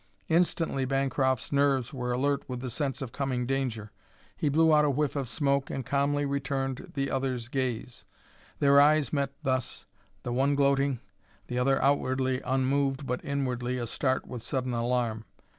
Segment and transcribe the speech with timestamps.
[0.29, 3.91] Instantly Bancroft's nerves were alert with the sense of coming danger.
[4.35, 8.03] He blew out a whiff of smoke and calmly returned the other's gaze.
[8.57, 9.85] Their eyes met thus,
[10.23, 11.01] the one gloating,
[11.45, 15.25] the other outwardly unmoved but inwardly astart with sudden alarm.